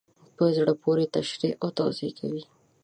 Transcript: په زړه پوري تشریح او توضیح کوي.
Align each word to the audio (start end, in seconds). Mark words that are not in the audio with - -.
په 0.37 0.45
زړه 0.57 0.73
پوري 0.81 1.05
تشریح 1.15 1.53
او 1.63 1.67
توضیح 1.79 2.11
کوي. 2.19 2.43